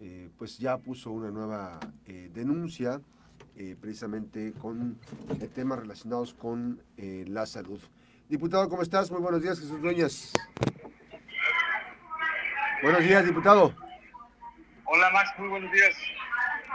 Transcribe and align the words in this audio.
eh, 0.00 0.28
pues 0.36 0.58
ya 0.58 0.76
puso 0.76 1.10
una 1.10 1.30
nueva 1.30 1.80
eh, 2.06 2.28
denuncia 2.34 3.00
eh, 3.56 3.76
precisamente 3.80 4.52
con 4.60 4.98
temas 5.54 5.78
relacionados 5.78 6.34
con 6.34 6.82
la 6.96 7.46
salud. 7.46 7.80
Diputado, 8.28 8.68
¿cómo 8.68 8.82
estás? 8.82 9.10
Muy 9.10 9.20
buenos 9.20 9.42
días, 9.42 9.58
Jesús 9.58 9.80
Dueñas. 9.80 10.32
Buenos 12.82 13.02
días, 13.02 13.24
diputado. 13.24 13.74
Hola, 14.84 15.10
Max, 15.12 15.30
muy 15.38 15.48
buenos 15.48 15.72
días. 15.72 15.96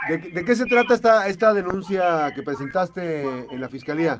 ¿De, 0.10 0.46
qué 0.46 0.56
se 0.56 0.66
trata 0.66 0.94
esta, 0.94 1.28
esta 1.28 1.54
denuncia 1.54 2.32
que 2.34 2.42
presentaste 2.42 3.22
en 3.52 3.62
la 3.62 3.70
Fiscalía? 3.70 4.20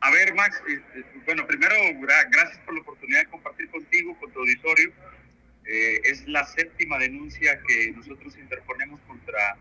A 0.00 0.10
ver, 0.10 0.34
Max, 0.34 0.62
bueno, 1.24 1.46
primero, 1.46 1.74
gracias 2.30 2.58
por 2.64 2.74
la 2.74 2.80
oportunidad 2.80 3.20
de 3.20 3.30
compartir 3.30 3.70
contigo, 3.70 4.16
con 4.20 4.30
tu 4.32 4.40
auditorio. 4.40 4.92
Eh, 5.66 6.00
es 6.04 6.26
la 6.28 6.44
séptima 6.44 6.96
denuncia 6.98 7.60
que 7.66 7.90
nosotros 7.90 8.36
interponemos 8.38 9.00
contra 9.08 9.56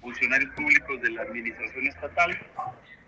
funcionarios 0.00 0.52
públicos 0.54 1.00
de 1.00 1.10
la 1.10 1.22
administración 1.22 1.86
estatal. 1.86 2.36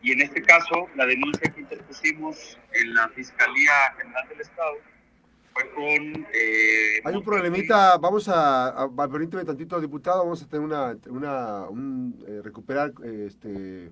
Y 0.02 0.12
en 0.12 0.23
este 0.23 0.41
caso 0.43 0.88
la 0.95 1.07
denuncia 1.07 1.51
que 1.52 1.61
interpusimos 1.61 2.57
en 2.73 2.95
la 2.95 3.09
Fiscalía 3.09 3.73
General 3.98 4.29
del 4.29 4.41
Estado 4.41 4.74
fue 5.52 5.71
con... 5.73 6.27
Eh, 6.33 7.01
Hay 7.05 7.15
un 7.16 7.24
problemita, 7.24 7.98
vamos 7.98 8.29
a, 8.29 8.69
a, 8.69 9.09
permíteme 9.10 9.45
tantito, 9.45 9.80
diputado, 9.80 10.21
vamos 10.21 10.43
a 10.43 10.47
tener 10.47 10.65
una, 10.65 10.97
una 11.09 11.69
un, 11.69 12.24
eh, 12.29 12.41
recuperar 12.45 12.93
este, 13.02 13.91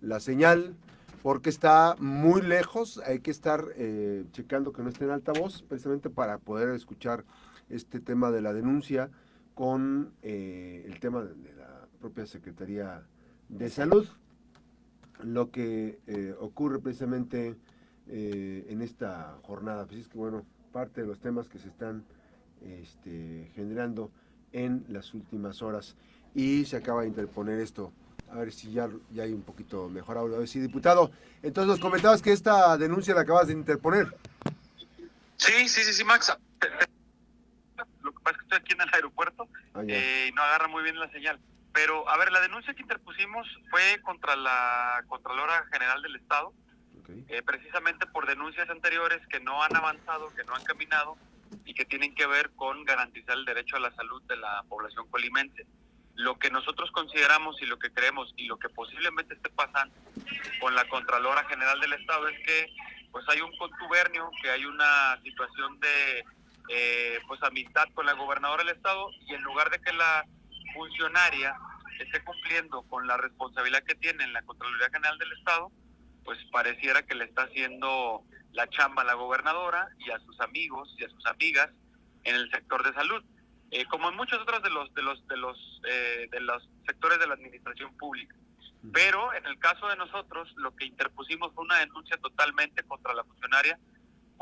la 0.00 0.20
señal 0.20 0.76
porque 1.22 1.50
está 1.50 1.96
muy 1.98 2.42
lejos, 2.42 3.00
hay 3.06 3.20
que 3.20 3.30
estar 3.30 3.64
checando 4.32 4.72
que 4.72 4.82
no 4.82 4.88
esté 4.88 5.04
en 5.04 5.10
altavoz 5.10 5.62
precisamente 5.62 6.10
para 6.10 6.38
poder 6.38 6.70
escuchar 6.70 7.24
este 7.72 8.00
tema 8.00 8.30
de 8.30 8.42
la 8.42 8.52
denuncia 8.52 9.10
con 9.54 10.12
eh, 10.22 10.84
el 10.86 11.00
tema 11.00 11.22
de 11.22 11.52
la 11.54 11.88
propia 12.00 12.26
Secretaría 12.26 13.02
de 13.48 13.70
Salud. 13.70 14.06
Lo 15.22 15.50
que 15.50 15.98
eh, 16.06 16.34
ocurre 16.38 16.78
precisamente 16.78 17.56
eh, 18.08 18.66
en 18.68 18.82
esta 18.82 19.38
jornada, 19.42 19.86
pues 19.86 20.00
es 20.00 20.08
que 20.08 20.18
bueno, 20.18 20.44
parte 20.72 21.02
de 21.02 21.06
los 21.06 21.20
temas 21.20 21.48
que 21.48 21.58
se 21.58 21.68
están 21.68 22.04
este, 22.60 23.50
generando 23.54 24.10
en 24.52 24.84
las 24.88 25.14
últimas 25.14 25.62
horas 25.62 25.96
y 26.34 26.64
se 26.64 26.76
acaba 26.76 27.02
de 27.02 27.08
interponer 27.08 27.58
esto. 27.60 27.92
A 28.30 28.36
ver 28.36 28.52
si 28.52 28.72
ya, 28.72 28.88
ya 29.12 29.24
hay 29.24 29.32
un 29.32 29.42
poquito 29.42 29.88
mejor 29.88 30.16
audio. 30.16 30.36
A 30.36 30.38
ver 30.38 30.48
si, 30.48 30.58
diputado, 30.58 31.10
entonces 31.42 31.68
nos 31.68 31.80
comentabas 31.80 32.22
que 32.22 32.32
esta 32.32 32.76
denuncia 32.78 33.14
la 33.14 33.22
acabas 33.22 33.48
de 33.48 33.52
interponer. 33.52 34.16
Sí, 35.36 35.68
sí, 35.68 35.82
sí, 35.82 35.92
sí, 35.92 36.04
Max 38.24 38.38
estoy 38.42 38.58
aquí 38.58 38.72
en 38.74 38.80
el 38.82 38.88
aeropuerto 38.92 39.48
ah, 39.74 39.82
eh, 39.86 40.26
y 40.28 40.32
no 40.32 40.42
agarra 40.42 40.68
muy 40.68 40.82
bien 40.82 40.98
la 40.98 41.10
señal. 41.10 41.38
Pero, 41.72 42.08
a 42.08 42.16
ver, 42.18 42.30
la 42.32 42.40
denuncia 42.40 42.74
que 42.74 42.82
interpusimos 42.82 43.46
fue 43.70 44.00
contra 44.02 44.36
la 44.36 45.02
Contralora 45.08 45.64
General 45.72 46.02
del 46.02 46.16
Estado, 46.16 46.52
eh, 47.28 47.42
precisamente 47.42 48.06
por 48.06 48.26
denuncias 48.26 48.68
anteriores 48.68 49.26
que 49.28 49.40
no 49.40 49.62
han 49.62 49.74
avanzado, 49.74 50.34
que 50.34 50.44
no 50.44 50.54
han 50.54 50.64
caminado 50.64 51.16
y 51.64 51.74
que 51.74 51.84
tienen 51.84 52.14
que 52.14 52.26
ver 52.26 52.50
con 52.50 52.84
garantizar 52.84 53.36
el 53.36 53.44
derecho 53.44 53.76
a 53.76 53.80
la 53.80 53.94
salud 53.94 54.22
de 54.24 54.36
la 54.36 54.62
población 54.68 55.08
colimense. 55.08 55.66
Lo 56.14 56.38
que 56.38 56.50
nosotros 56.50 56.90
consideramos 56.92 57.60
y 57.62 57.66
lo 57.66 57.78
que 57.78 57.90
creemos 57.90 58.32
y 58.36 58.46
lo 58.46 58.58
que 58.58 58.68
posiblemente 58.68 59.34
esté 59.34 59.48
pasando 59.50 59.94
con 60.60 60.74
la 60.74 60.86
Contralora 60.88 61.44
General 61.44 61.80
del 61.80 61.94
Estado 61.94 62.28
es 62.28 62.38
que 62.46 62.72
pues 63.10 63.24
hay 63.28 63.40
un 63.40 63.54
contubernio, 63.56 64.30
que 64.42 64.50
hay 64.50 64.64
una 64.64 65.18
situación 65.22 65.78
de 65.80 66.24
eh, 66.68 67.18
pues 67.26 67.42
amistad 67.42 67.84
con 67.94 68.06
la 68.06 68.12
gobernadora 68.12 68.64
del 68.64 68.76
estado 68.76 69.10
y 69.26 69.34
en 69.34 69.42
lugar 69.42 69.70
de 69.70 69.80
que 69.80 69.92
la 69.92 70.24
funcionaria 70.74 71.56
esté 71.98 72.22
cumpliendo 72.24 72.82
con 72.82 73.06
la 73.06 73.16
responsabilidad 73.16 73.82
que 73.84 73.94
tiene 73.94 74.24
en 74.24 74.32
la 74.32 74.42
Contraloría 74.42 74.88
General 74.92 75.18
del 75.18 75.32
Estado, 75.32 75.70
pues 76.24 76.38
pareciera 76.50 77.02
que 77.02 77.14
le 77.14 77.24
está 77.24 77.42
haciendo 77.42 78.22
la 78.52 78.68
chamba 78.68 79.02
a 79.02 79.04
la 79.04 79.14
gobernadora 79.14 79.88
y 79.98 80.10
a 80.10 80.18
sus 80.20 80.38
amigos 80.40 80.94
y 80.98 81.04
a 81.04 81.08
sus 81.08 81.24
amigas 81.26 81.70
en 82.24 82.36
el 82.36 82.50
sector 82.50 82.84
de 82.84 82.92
salud, 82.94 83.22
eh, 83.70 83.84
como 83.86 84.08
en 84.08 84.16
muchos 84.16 84.38
otros 84.40 84.62
de 84.62 84.70
los 84.70 84.92
de 84.94 85.02
los 85.02 85.26
de 85.26 85.36
los 85.36 85.80
eh, 85.88 86.28
de 86.30 86.40
los 86.40 86.68
sectores 86.86 87.18
de 87.18 87.26
la 87.26 87.34
administración 87.34 87.96
pública. 87.96 88.34
Pero 88.92 89.32
en 89.32 89.46
el 89.46 89.58
caso 89.60 89.86
de 89.88 89.96
nosotros, 89.96 90.52
lo 90.56 90.74
que 90.74 90.86
interpusimos 90.86 91.54
fue 91.54 91.64
una 91.64 91.78
denuncia 91.78 92.16
totalmente 92.16 92.82
contra 92.82 93.14
la 93.14 93.22
funcionaria 93.22 93.78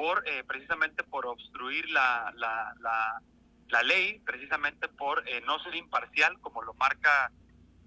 por 0.01 0.27
eh, 0.27 0.45
precisamente 0.45 1.05
por 1.05 1.27
obstruir 1.27 1.91
la, 1.91 2.33
la, 2.35 2.75
la, 3.69 3.83
ley, 3.83 4.19
precisamente 4.21 4.89
por 4.89 5.29
eh, 5.29 5.43
no 5.47 5.63
ser 5.63 5.75
imparcial, 5.75 6.41
como 6.41 6.63
lo 6.63 6.73
marca 6.73 7.31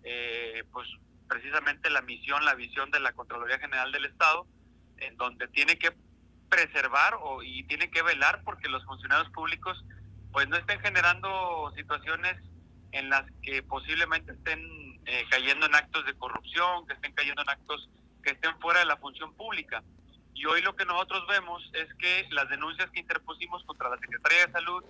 eh, 0.03 0.63
pues 0.71 0.87
precisamente 1.27 1.89
la 1.89 2.03
misión, 2.03 2.45
la 2.45 2.53
visión 2.53 2.91
de 2.91 2.99
la 2.99 3.13
Contraloría 3.13 3.57
General 3.57 3.91
del 3.91 4.05
Estado, 4.05 4.45
en 4.97 5.17
donde 5.17 5.47
tiene 5.47 5.79
que 5.79 5.91
preservar 6.49 7.15
o, 7.19 7.41
y 7.41 7.63
tiene 7.63 7.89
que 7.89 8.03
velar 8.03 8.43
porque 8.43 8.69
los 8.69 8.85
funcionarios 8.85 9.31
públicos 9.31 9.83
pues 10.31 10.47
no 10.49 10.57
estén 10.57 10.79
generando 10.81 11.73
situaciones 11.75 12.35
en 12.91 13.09
las 13.09 13.23
que 13.41 13.63
posiblemente 13.63 14.33
estén 14.33 14.61
cayendo 15.31 15.65
en 15.65 15.73
actos 15.73 16.05
de 16.05 16.13
corrupción, 16.13 16.85
que 16.85 16.93
estén 16.93 17.13
cayendo 17.13 17.41
en 17.41 17.49
actos 17.49 17.89
que 18.23 18.33
estén 18.33 18.55
fuera 18.59 18.81
de 18.81 18.85
la 18.85 18.97
función 18.97 19.33
pública. 19.33 19.83
Y 20.33 20.45
hoy 20.45 20.61
lo 20.61 20.75
que 20.75 20.85
nosotros 20.85 21.25
vemos 21.27 21.63
es 21.73 21.93
que 21.95 22.27
las 22.31 22.49
denuncias 22.49 22.89
que 22.91 22.99
interpusimos 22.99 23.63
contra 23.63 23.89
la 23.89 23.97
Secretaría 23.97 24.47
de 24.47 24.51
Salud, 24.51 24.83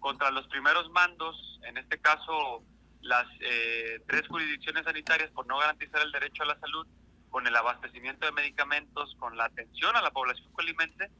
contra 0.00 0.30
los 0.30 0.46
primeros 0.48 0.90
mandos, 0.90 1.60
en 1.64 1.76
este 1.76 1.98
caso 1.98 2.62
las 3.00 3.26
eh, 3.40 4.02
tres 4.06 4.26
jurisdicciones 4.28 4.84
sanitarias 4.84 5.30
por 5.30 5.46
no 5.46 5.58
garantizar 5.58 6.02
el 6.02 6.12
derecho 6.12 6.42
a 6.42 6.46
la 6.46 6.58
salud, 6.60 6.86
con 7.30 7.46
el 7.46 7.56
abastecimiento 7.56 8.26
de 8.26 8.32
medicamentos, 8.32 9.14
con 9.18 9.36
la 9.36 9.44
atención 9.44 9.96
a 9.96 10.02
la 10.02 10.10
población 10.10 10.50
colimense, 10.52 11.10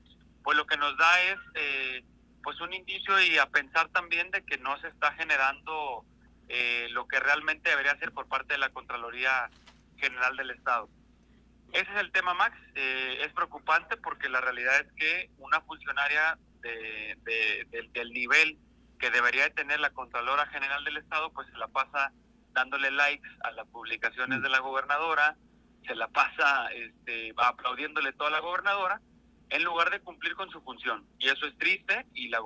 pues 0.43 0.57
lo 0.57 0.67
que 0.67 0.77
nos 0.77 0.97
da 0.97 1.23
es 1.23 1.39
eh, 1.55 2.05
pues 2.43 2.61
un 2.61 2.73
indicio 2.73 3.21
y 3.23 3.39
a 3.39 3.47
pensar 3.47 3.89
también 3.89 4.31
de 4.31 4.43
que 4.45 4.59
no 4.59 4.79
se 4.81 4.89
está 4.89 5.13
generando 5.13 6.05
eh, 6.49 6.89
lo 6.91 7.07
que 7.07 7.21
realmente 7.21 7.71
debería 7.71 7.97
ser 7.99 8.13
por 8.13 8.27
parte 8.27 8.55
de 8.55 8.59
la 8.59 8.71
Contraloría 8.71 9.51
General 9.99 10.37
del 10.37 10.51
Estado. 10.51 10.89
Ese 11.73 11.91
es 11.93 12.01
el 12.01 12.13
tema, 12.13 12.35
Max. 12.35 12.57
Eh, 12.75 13.19
es 13.25 13.33
preocupante 13.33 13.97
porque 13.97 14.29
la 14.29 14.41
realidad 14.41 14.81
es 14.81 14.93
que 14.95 15.31
una 15.39 15.61
funcionaria 15.63 16.39
del 16.63 18.13
nivel 18.13 18.59
que 18.99 19.11
debería 19.11 19.45
de 19.45 19.51
tener 19.51 19.81
la 19.81 19.91
Contralora 19.91 20.47
General 20.47 20.85
del 20.85 20.99
Estado, 20.99 21.33
pues 21.33 21.47
se 21.49 21.57
la 21.57 21.69
pasa 21.69 22.13
dándole 22.53 22.91
likes 22.91 23.29
a 23.45 23.53
las 23.53 23.67
publicaciones 23.69 24.41
mm. 24.41 24.43
de 24.43 24.49
la 24.49 24.59
gobernadora, 24.59 25.37
se 25.87 25.95
la 25.95 26.09
pasa 26.09 26.71
este, 26.73 27.33
aplaudiéndole 27.37 28.13
toda 28.13 28.31
la 28.31 28.41
gobernadora, 28.41 29.01
en 29.49 29.65
lugar 29.65 29.91
de 29.91 30.01
cumplir 30.01 30.35
con 30.35 30.51
su 30.51 30.61
función. 30.63 31.07
Y 31.19 31.29
eso 31.29 31.47
es 31.47 31.57
triste 31.57 32.07
y 32.15 32.29
la 32.29 32.45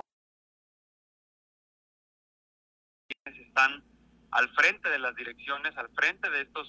están 3.25 3.83
al 4.31 4.49
frente 4.49 4.89
de 4.89 4.99
las 4.99 5.15
direcciones, 5.15 5.77
al 5.77 5.89
frente 5.89 6.29
de 6.29 6.41
estos 6.41 6.67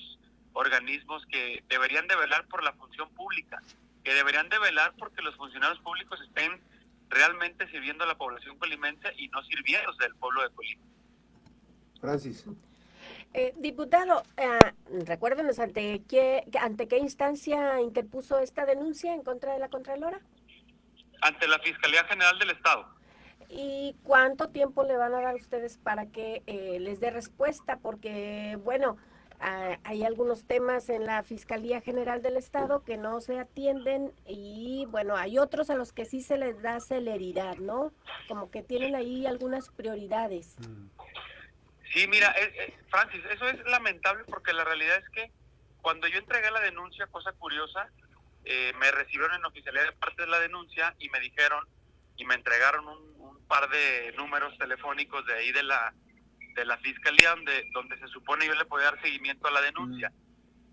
organismos 0.56 1.24
que 1.26 1.62
deberían 1.68 2.06
de 2.08 2.16
velar 2.16 2.46
por 2.48 2.62
la 2.62 2.72
función 2.72 3.08
pública, 3.10 3.62
que 4.02 4.14
deberían 4.14 4.48
de 4.48 4.58
velar 4.58 4.94
porque 4.98 5.22
los 5.22 5.36
funcionarios 5.36 5.78
públicos 5.80 6.18
estén 6.26 6.60
realmente 7.10 7.68
sirviendo 7.70 8.04
a 8.04 8.06
la 8.06 8.16
población 8.16 8.58
colimense 8.58 9.08
y 9.16 9.28
no 9.28 9.42
sirviendo 9.44 9.92
del 9.94 10.14
pueblo 10.16 10.42
de 10.42 10.50
Colima. 10.50 10.82
Francis. 12.00 12.44
Eh, 13.34 13.52
diputado, 13.56 14.22
eh, 14.38 14.58
recuérdenos 15.06 15.58
ante 15.58 16.02
qué, 16.08 16.44
ante 16.60 16.88
qué 16.88 16.98
instancia 16.98 17.80
interpuso 17.82 18.38
esta 18.38 18.64
denuncia 18.64 19.14
en 19.14 19.22
contra 19.22 19.52
de 19.52 19.58
la 19.58 19.68
Contralora. 19.68 20.20
Ante 21.20 21.46
la 21.46 21.58
Fiscalía 21.58 22.04
General 22.04 22.38
del 22.38 22.50
Estado. 22.50 22.88
¿Y 23.48 23.94
cuánto 24.02 24.48
tiempo 24.48 24.84
le 24.84 24.96
van 24.96 25.14
a 25.14 25.20
dar 25.20 25.34
ustedes 25.34 25.76
para 25.78 26.06
que 26.06 26.42
eh, 26.46 26.78
les 26.80 26.98
dé 26.98 27.10
respuesta? 27.10 27.78
Porque, 27.78 28.58
bueno, 28.64 28.96
Ah, 29.40 29.78
hay 29.84 30.04
algunos 30.04 30.46
temas 30.46 30.88
en 30.88 31.04
la 31.04 31.22
Fiscalía 31.22 31.80
General 31.80 32.22
del 32.22 32.36
Estado 32.36 32.84
que 32.84 32.96
no 32.96 33.20
se 33.20 33.38
atienden 33.38 34.12
y 34.26 34.86
bueno, 34.88 35.16
hay 35.16 35.38
otros 35.38 35.68
a 35.70 35.74
los 35.74 35.92
que 35.92 36.04
sí 36.04 36.22
se 36.22 36.38
les 36.38 36.62
da 36.62 36.80
celeridad, 36.80 37.56
¿no? 37.56 37.92
Como 38.28 38.50
que 38.50 38.62
tienen 38.62 38.94
ahí 38.94 39.26
algunas 39.26 39.68
prioridades. 39.70 40.56
Sí, 41.92 42.08
mira, 42.08 42.34
Francis, 42.88 43.22
eso 43.30 43.48
es 43.48 43.62
lamentable 43.66 44.24
porque 44.24 44.52
la 44.52 44.64
realidad 44.64 44.98
es 44.98 45.08
que 45.10 45.30
cuando 45.82 46.08
yo 46.08 46.18
entregué 46.18 46.50
la 46.50 46.60
denuncia, 46.60 47.06
cosa 47.06 47.32
curiosa, 47.32 47.88
eh, 48.44 48.72
me 48.78 48.90
recibieron 48.90 49.34
en 49.36 49.44
oficialidad 49.44 49.84
de 49.84 49.92
parte 49.92 50.22
de 50.22 50.28
la 50.28 50.40
denuncia 50.40 50.94
y 50.98 51.08
me 51.10 51.20
dijeron 51.20 51.64
y 52.16 52.24
me 52.24 52.34
entregaron 52.34 52.88
un 52.88 53.44
par 53.46 53.68
de 53.68 54.12
números 54.16 54.56
telefónicos 54.58 55.26
de 55.26 55.34
ahí 55.34 55.52
de 55.52 55.62
la 55.62 55.94
de 56.56 56.64
la 56.64 56.76
fiscalía 56.78 57.30
donde, 57.30 57.70
donde 57.72 57.98
se 57.98 58.08
supone 58.08 58.46
yo 58.46 58.54
le 58.54 58.64
podía 58.64 58.86
dar 58.86 59.00
seguimiento 59.00 59.46
a 59.46 59.52
la 59.52 59.60
denuncia. 59.60 60.10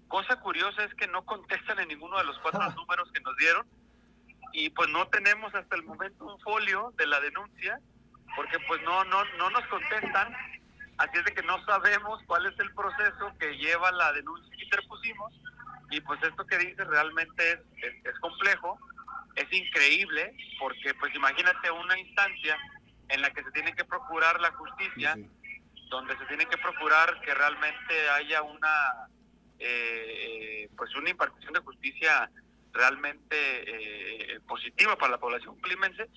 Cosa 0.07 0.39
curiosa 0.39 0.83
es 0.83 0.93
que 0.95 1.07
no 1.07 1.25
contestan 1.25 1.79
en 1.79 1.89
ninguno 1.89 2.17
de 2.17 2.23
los 2.23 2.39
cuatro 2.39 2.61
ah. 2.61 2.73
números 2.75 3.11
que 3.11 3.21
nos 3.21 3.35
dieron 3.37 3.67
y 4.53 4.69
pues 4.69 4.89
no 4.89 5.07
tenemos 5.07 5.53
hasta 5.53 5.75
el 5.75 5.83
momento 5.83 6.25
un 6.25 6.39
folio 6.41 6.93
de 6.97 7.07
la 7.07 7.19
denuncia 7.19 7.79
porque 8.35 8.57
pues 8.67 8.81
no, 8.83 9.03
no, 9.05 9.23
no 9.37 9.49
nos 9.49 9.65
contestan, 9.67 10.35
así 10.97 11.17
es 11.17 11.25
de 11.25 11.33
que 11.33 11.43
no 11.43 11.63
sabemos 11.65 12.19
cuál 12.25 12.45
es 12.45 12.59
el 12.59 12.73
proceso 12.73 13.31
que 13.39 13.57
lleva 13.57 13.91
la 13.91 14.11
denuncia 14.13 14.55
que 14.57 14.63
interpusimos, 14.63 15.33
y 15.91 16.01
pues 16.01 16.21
esto 16.23 16.45
que 16.45 16.57
dice 16.57 16.83
realmente 16.85 17.51
es, 17.51 17.59
es, 18.03 18.19
complejo, 18.19 18.79
es 19.35 19.51
increíble, 19.51 20.35
porque 20.59 20.93
pues 20.95 21.13
imagínate 21.13 21.69
una 21.71 21.97
instancia 21.99 22.57
en 23.09 23.21
la 23.21 23.29
que 23.31 23.43
se 23.43 23.51
tiene 23.51 23.73
que 23.75 23.85
procurar 23.85 24.39
la 24.41 24.51
justicia, 24.51 25.15
donde 25.93 26.17
se 26.17 26.25
tiene 26.25 26.47
que 26.47 26.57
procurar 26.57 27.21
que 27.21 27.33
realmente 27.35 28.09
haya 28.17 28.41
una 28.41 29.07
eh, 29.59 30.67
pues 30.75 30.93
una 30.95 31.11
impartición 31.11 31.53
de 31.53 31.59
justicia 31.59 32.31
realmente 32.71 33.35
eh, 33.37 34.39
positiva 34.47 34.97
para 34.97 35.11
la 35.11 35.19
población 35.19 35.55
climense, 35.61 36.09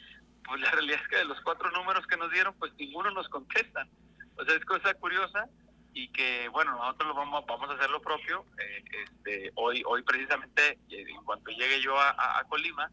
pues 0.43 0.61
la 0.62 0.70
realidad 0.70 1.00
es 1.02 1.08
que 1.08 1.17
de 1.19 1.26
los 1.26 1.40
cuatro 1.43 1.70
números 1.73 2.06
que 2.06 2.17
nos 2.17 2.32
dieron, 2.32 2.55
pues 2.58 2.73
ninguno 2.78 3.11
nos 3.11 3.28
contestan. 3.28 3.90
O 4.38 4.44
sea, 4.44 4.55
es 4.55 4.64
cosa 4.64 4.94
curiosa 4.94 5.46
y 5.93 6.08
que, 6.08 6.49
bueno, 6.49 6.72
nosotros 6.72 7.08
lo 7.08 7.14
vamos, 7.14 7.44
vamos 7.46 7.69
a 7.69 7.75
hacer 7.75 7.90
lo 7.90 8.00
propio. 8.00 8.46
Eh, 8.58 8.84
este, 9.05 9.52
hoy, 9.56 9.82
hoy 9.84 10.02
precisamente, 10.02 10.79
en 10.88 11.22
cuanto 11.25 11.50
llegue 11.50 11.82
yo 11.82 12.00
a, 12.00 12.43
Colima, 12.49 12.90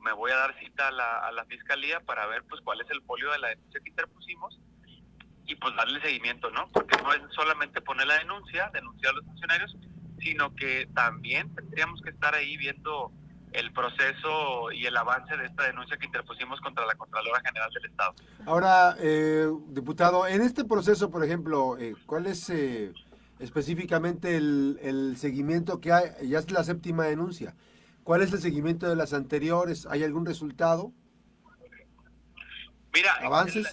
me 0.00 0.12
voy 0.12 0.30
a 0.30 0.36
dar 0.36 0.58
cita 0.58 0.88
a 0.88 0.92
la, 0.92 1.18
a 1.20 1.32
la 1.32 1.46
fiscalía 1.46 2.00
para 2.00 2.26
ver 2.26 2.42
pues 2.44 2.60
cuál 2.60 2.82
es 2.82 2.90
el 2.90 3.00
folio 3.02 3.32
de 3.32 3.38
la 3.38 3.48
denuncia 3.48 3.80
que 3.80 3.88
interpusimos 3.88 4.58
y 5.52 5.56
pues 5.56 5.76
darle 5.76 6.00
seguimiento, 6.00 6.50
¿no? 6.50 6.68
Porque 6.72 6.96
no 7.02 7.12
es 7.12 7.20
solamente 7.34 7.80
poner 7.82 8.06
la 8.06 8.18
denuncia, 8.18 8.70
denunciar 8.72 9.12
a 9.12 9.16
los 9.16 9.26
funcionarios, 9.26 9.76
sino 10.18 10.54
que 10.54 10.88
también 10.94 11.54
tendríamos 11.54 12.00
que 12.00 12.10
estar 12.10 12.34
ahí 12.34 12.56
viendo 12.56 13.12
el 13.52 13.70
proceso 13.72 14.72
y 14.72 14.86
el 14.86 14.96
avance 14.96 15.36
de 15.36 15.44
esta 15.44 15.64
denuncia 15.64 15.98
que 15.98 16.06
interpusimos 16.06 16.58
contra 16.62 16.86
la 16.86 16.94
Contralora 16.94 17.40
General 17.44 17.70
del 17.70 17.84
Estado. 17.84 18.14
Ahora, 18.46 18.96
eh, 18.98 19.46
diputado, 19.68 20.26
en 20.26 20.40
este 20.40 20.64
proceso, 20.64 21.10
por 21.10 21.22
ejemplo, 21.22 21.76
eh, 21.78 21.94
¿cuál 22.06 22.26
es 22.26 22.48
eh, 22.48 22.94
específicamente 23.38 24.36
el, 24.36 24.78
el, 24.80 25.18
seguimiento 25.18 25.80
que 25.80 25.92
hay? 25.92 26.28
Ya 26.28 26.38
es 26.38 26.50
la 26.50 26.64
séptima 26.64 27.04
denuncia. 27.04 27.54
¿Cuál 28.04 28.22
es 28.22 28.32
el 28.32 28.40
seguimiento 28.40 28.88
de 28.88 28.96
las 28.96 29.12
anteriores? 29.12 29.86
¿Hay 29.86 30.02
algún 30.02 30.24
resultado? 30.24 30.92
Mira, 32.94 33.12
¿Avances? 33.22 33.72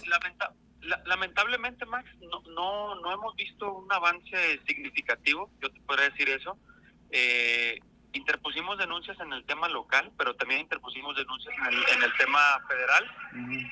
Lamentablemente, 1.04 1.86
Max, 1.86 2.08
no, 2.20 2.42
no, 2.52 2.94
no 2.96 3.12
hemos 3.12 3.34
visto 3.36 3.72
un 3.72 3.92
avance 3.92 4.60
significativo, 4.66 5.50
yo 5.60 5.70
te 5.70 5.80
podría 5.82 6.10
decir 6.10 6.28
eso. 6.28 6.58
Eh, 7.10 7.78
interpusimos 8.12 8.78
denuncias 8.78 9.18
en 9.20 9.32
el 9.32 9.44
tema 9.44 9.68
local, 9.68 10.10
pero 10.18 10.34
también 10.34 10.60
interpusimos 10.62 11.16
denuncias 11.16 11.54
en 11.58 11.66
el, 11.66 11.88
en 11.96 12.02
el 12.02 12.16
tema 12.16 12.40
federal. 12.68 13.10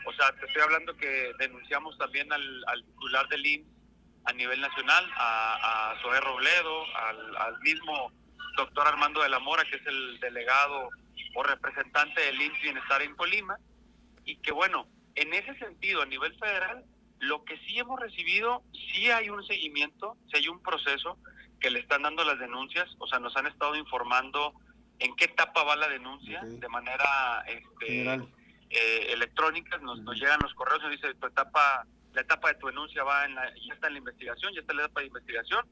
O 0.07 0.13
sea, 0.13 0.33
te 0.33 0.47
estoy 0.47 0.63
hablando 0.63 0.97
que 0.97 1.33
denunciamos 1.39 1.97
también 1.99 2.33
al, 2.33 2.65
al 2.69 2.85
titular 2.85 3.29
del 3.29 3.47
IMSS 3.47 3.79
a 4.25 4.33
nivel 4.33 4.61
nacional, 4.61 5.11
a, 5.17 5.93
a 5.93 6.03
Zoé 6.03 6.21
Robledo, 6.21 6.85
al, 6.97 7.37
al, 7.37 7.61
mismo 7.61 8.13
doctor 8.57 8.87
Armando 8.87 9.23
de 9.23 9.31
la 9.31 9.39
Mora, 9.39 9.65
que 9.65 9.77
es 9.77 9.87
el 9.87 10.21
delegado 10.21 10.91
o 11.35 11.43
representante 11.43 12.21
del 12.21 12.41
IMSS 12.41 12.63
Bienestar 12.63 13.03
en 13.03 13.15
Colima, 13.17 13.57
y 14.25 14.37
que 14.37 14.53
bueno, 14.53 14.87
en 15.15 15.33
ese 15.33 15.55
sentido, 15.59 16.03
a 16.03 16.07
nivel 16.07 16.37
federal, 16.39 16.85
lo 17.21 17.45
que 17.45 17.59
sí 17.59 17.79
hemos 17.79 17.99
recibido, 17.99 18.63
sí 18.73 19.11
hay 19.11 19.31
un 19.31 19.45
seguimiento, 19.45 20.17
sí 20.27 20.37
hay 20.37 20.49
un 20.49 20.63
proceso, 20.63 21.19
que 21.61 21.71
le 21.71 21.81
están 21.81 22.03
dando 22.03 22.25
las 22.25 22.39
denuncias, 22.39 22.89
o 22.99 23.07
sea, 23.07 23.19
nos 23.19 23.37
han 23.37 23.47
estado 23.47 23.75
informando 23.77 24.55
en 24.99 25.15
qué 25.17 25.27
etapa 25.27 25.65
va 25.65 25.77
la 25.77 25.89
denuncia 25.89 26.41
de 26.43 26.69
manera 26.69 27.45
este, 27.47 28.05
eh, 28.71 29.13
electrónica, 29.13 29.79
nos, 29.79 30.01
nos 30.01 30.17
llegan 30.17 30.39
los 30.43 30.55
correos, 30.55 30.83
nos 30.83 30.91
dice 30.91 31.15
tu 31.15 31.27
etapa, 31.27 31.87
la 32.13 32.21
etapa 32.21 32.49
de 32.49 32.55
tu 32.55 32.67
denuncia 32.67 33.03
va 33.05 33.25
en 33.25 33.35
la, 33.35 33.53
ya 33.55 33.75
está 33.75 33.89
en 33.89 33.95
la 33.95 33.99
investigación, 33.99 34.53
ya 34.55 34.61
está 34.61 34.73
en 34.73 34.79
la 34.79 34.85
etapa 34.85 35.01
de 35.01 35.07
investigación, 35.07 35.67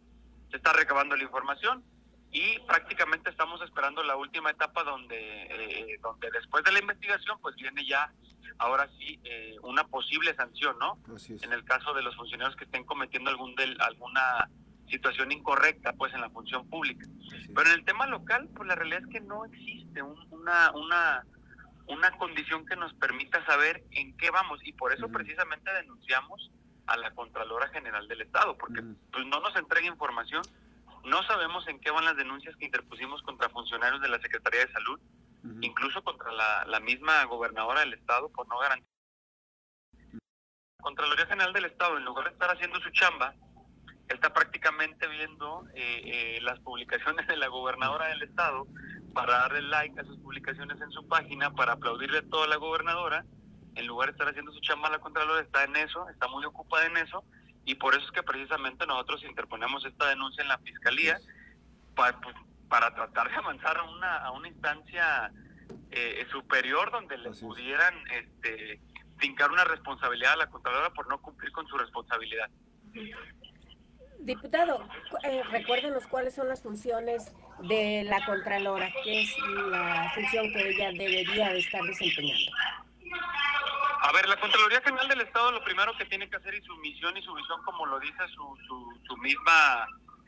se 0.51 0.57
está 0.57 0.73
recabando 0.73 1.17
la 1.17 1.25
información 1.25 1.85
y 2.31 2.59
prácticamente 2.61 3.31
estamos 3.31 3.61
esperando 3.63 4.03
la 4.03 4.17
última 4.17 4.51
etapa 4.51 4.85
donde, 4.85 5.17
eh, 5.19 5.99
donde 6.03 6.31
después 6.31 6.65
de 6.65 6.73
la 6.73 6.81
investigación 6.81 7.39
pues 7.41 7.55
viene 7.57 7.85
ya 7.87 8.13
ahora 8.59 8.89
sí 8.99 9.19
eh, 9.25 9.57
una 9.63 9.85
posible 9.85 10.35
sanción, 10.35 10.77
¿no? 10.79 10.99
En 11.43 11.53
el 11.53 11.65
caso 11.65 11.95
de 11.95 12.03
los 12.03 12.17
funcionarios 12.17 12.57
que 12.57 12.65
estén 12.65 12.85
cometiendo 12.85 13.31
algún 13.31 13.55
del, 13.55 13.81
alguna 13.81 14.49
situación 14.91 15.33
incorrecta 15.33 15.93
pues 15.93 16.15
en 16.15 16.21
la 16.21 16.31
función 16.31 16.69
pública. 16.69 17.07
Pero 17.55 17.69
en 17.69 17.79
el 17.79 17.85
tema 17.85 18.07
local, 18.07 18.49
pues 18.55 18.69
la 18.69 18.75
realidad 18.75 19.03
es 19.03 19.09
que 19.09 19.21
no 19.21 19.45
existe 19.45 20.03
una, 20.03 20.71
una, 20.73 21.25
una 21.89 22.11
condición 22.19 22.67
que 22.67 22.77
nos 22.77 22.93
permita 22.95 23.45
saber 23.47 23.85
en 23.93 24.17
qué 24.17 24.31
vamos. 24.31 24.61
Y 24.65 24.73
por 24.73 24.93
eso 24.93 25.09
precisamente 25.09 25.73
denunciamos 25.73 26.51
a 26.87 26.97
la 26.97 27.11
Contralora 27.13 27.69
General 27.69 28.07
del 28.09 28.23
Estado, 28.23 28.57
porque 28.57 28.83
pues 29.11 29.27
no 29.27 29.41
nos 29.41 29.57
entrega 29.57 29.87
información, 29.87 30.43
no 31.05 31.23
sabemos 31.25 31.67
en 31.69 31.81
qué 31.81 31.91
van 31.91 32.05
las 32.05 32.17
denuncias 32.17 32.57
que 32.57 32.67
interpusimos 32.67 33.23
contra 33.23 33.49
funcionarios 33.49 34.01
de 34.01 34.09
la 34.09 34.21
Secretaría 34.21 34.61
de 34.61 34.73
Salud, 34.73 35.01
incluso 35.61 36.03
contra 36.03 36.33
la, 36.33 36.65
la 36.67 36.81
misma 36.81 37.25
gobernadora 37.25 37.81
del 37.81 37.95
Estado 37.95 38.29
por 38.31 38.49
no 38.49 38.59
garantizar. 38.59 38.91
La 40.03 40.83
Contraloría 40.83 41.27
General 41.27 41.53
del 41.53 41.65
Estado, 41.65 41.97
en 41.99 42.05
lugar 42.05 42.27
de 42.27 42.33
estar 42.33 42.51
haciendo 42.51 42.81
su 42.81 42.91
chamba, 42.91 43.35
está 44.09 44.33
prácticamente 44.33 45.07
viendo 45.09 45.67
eh, 45.75 46.03
eh, 46.05 46.39
las 46.43 46.59
publicaciones 46.61 47.27
de 47.27 47.37
la 47.37 47.49
gobernadora 47.49 48.07
del 48.07 48.23
estado 48.23 48.67
para 49.13 49.39
darle 49.39 49.63
like 49.63 49.99
a 50.01 50.05
sus 50.05 50.19
publicaciones 50.19 50.81
en 50.81 50.91
su 50.91 51.07
página, 51.09 51.53
para 51.53 51.73
aplaudirle 51.73 52.19
a 52.19 52.47
la 52.47 52.57
gobernadora, 52.57 53.25
en 53.75 53.87
lugar 53.87 54.09
de 54.09 54.13
estar 54.13 54.29
haciendo 54.29 54.53
su 54.53 54.61
chamba 54.61 54.91
la 54.91 54.99
Contralora, 54.99 55.41
está 55.41 55.65
en 55.65 55.77
eso, 55.77 56.09
está 56.09 56.29
muy 56.29 56.45
ocupada 56.45 56.87
en 56.87 56.99
eso, 56.99 57.25
y 57.65 57.75
por 57.75 57.95
eso 57.95 58.05
es 58.05 58.13
que 58.13 58.23
precisamente 58.23 58.87
nosotros 58.87 59.25
interponemos 59.25 59.85
esta 59.85 60.09
denuncia 60.09 60.43
en 60.43 60.49
la 60.49 60.59
Fiscalía 60.59 61.19
para, 61.95 62.21
pues, 62.21 62.37
para 62.69 62.95
tratar 62.95 63.31
de 63.31 63.37
avanzar 63.37 63.77
a 63.79 63.83
una, 63.85 64.17
a 64.19 64.31
una 64.33 64.49
instancia 64.49 65.33
eh, 65.91 66.27
superior 66.31 66.91
donde 66.91 67.17
le 67.19 67.31
pudieran 67.31 67.95
este, 68.11 68.81
fincar 69.19 69.51
una 69.51 69.65
responsabilidad 69.65 70.33
a 70.33 70.37
la 70.37 70.47
Contralora 70.49 70.91
por 70.91 71.09
no 71.09 71.21
cumplir 71.21 71.53
con 71.53 71.67
su 71.67 71.77
responsabilidad. 71.79 72.49
Diputado, 74.19 74.89
eh, 75.25 75.43
recuérdenos 75.51 76.07
cuáles 76.07 76.35
son 76.35 76.49
las 76.49 76.63
funciones 76.63 77.33
de 77.61 78.03
la 78.05 78.25
Contralora, 78.25 78.91
que 79.05 79.23
es 79.23 79.37
la 79.69 80.11
función 80.15 80.53
que 80.53 80.69
ella 80.71 80.91
debería 80.93 81.51
de 81.51 81.59
estar 81.59 81.83
desempeñando. 81.83 82.53
A 84.03 84.13
ver, 84.13 84.29
la 84.29 84.37
Contraloría 84.37 84.81
General 84.83 85.09
del 85.09 85.21
Estado 85.23 85.53
lo 85.53 85.65
primero 85.65 85.97
que 85.97 86.05
tiene 86.05 86.29
que 86.29 86.37
hacer 86.37 86.55
y 86.55 86.63
su 86.63 86.77
misión 86.77 87.17
y 87.17 87.23
su 87.23 87.35
visión, 87.35 87.63
como 87.65 87.87
lo 87.87 87.99
dice 88.01 88.19
su, 88.35 88.57
su, 89.07 89.17
misma 89.19 89.87